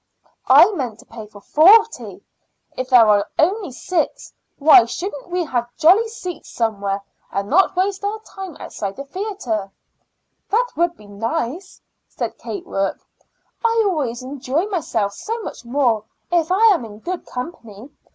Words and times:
"I 0.47 0.71
meant 0.71 0.97
to 0.97 1.05
pay 1.05 1.27
for 1.27 1.41
forty. 1.41 2.23
If 2.75 2.89
there 2.89 3.05
are 3.07 3.29
only 3.37 3.71
six, 3.71 4.33
why 4.57 4.85
shouldn't 4.85 5.27
we 5.29 5.43
have 5.45 5.75
jolly 5.77 6.07
seats 6.07 6.49
somewhere, 6.49 7.03
and 7.31 7.47
not 7.51 7.75
waste 7.75 8.03
our 8.03 8.17
time 8.21 8.57
outside 8.59 8.95
the 8.95 9.05
theater?" 9.05 9.69
"That 10.49 10.67
would 10.75 10.97
be 10.97 11.05
nice," 11.05 11.79
said 12.07 12.39
Kate 12.39 12.65
Rourke. 12.65 13.05
"I 13.63 13.83
always 13.85 14.23
enjoy 14.23 14.65
myself 14.69 15.13
so 15.13 15.39
much 15.43 15.65
more 15.65 16.05
if 16.31 16.51
I 16.51 16.65
am 16.73 16.83
in 16.83 16.97
good 16.97 17.27
company. 17.27 17.91